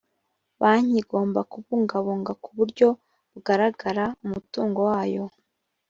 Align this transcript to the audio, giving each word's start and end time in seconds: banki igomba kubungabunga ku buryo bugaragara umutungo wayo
banki 0.61 0.95
igomba 1.01 1.39
kubungabunga 1.51 2.31
ku 2.43 2.49
buryo 2.57 2.87
bugaragara 3.33 4.05
umutungo 4.23 4.79
wayo 4.89 5.23